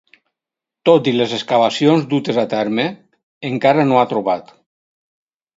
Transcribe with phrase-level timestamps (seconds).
[0.89, 2.89] Tot i les excavacions dutes a terme
[3.53, 4.51] encara no ha trobat.